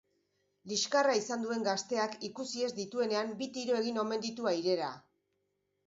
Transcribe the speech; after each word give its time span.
Liskarra 0.71 1.13
izan 1.19 1.45
duen 1.47 1.67
gazteak 1.67 2.17
ikusi 2.29 2.67
ez 2.69 2.73
dituenean 2.81 3.33
bi 3.43 3.53
tiro 3.59 3.79
egin 3.85 4.05
omen 4.07 4.29
ditu 4.29 4.53
airera. 4.57 4.93